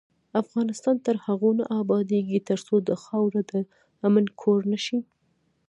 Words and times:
افغانستان 0.41 0.95
تر 1.05 1.15
هغو 1.25 1.49
نه 1.59 1.63
ابادیږي، 1.81 2.39
ترڅو 2.49 2.75
دا 2.87 2.95
خاوره 3.03 3.41
د 3.51 3.53
امن 4.07 4.25
کور 4.41 4.61
نشي. 4.71 4.99